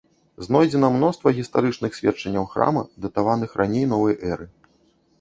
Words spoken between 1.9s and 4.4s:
сведчанняў храма датаваных раней новай